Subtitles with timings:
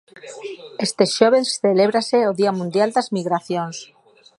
[0.85, 3.77] Este xoves celébrase o Día Mundial das Migracións.